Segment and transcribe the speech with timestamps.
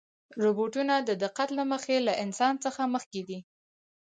[0.43, 3.39] روبوټونه د دقت له مخې له انسان څخه مخکې دي.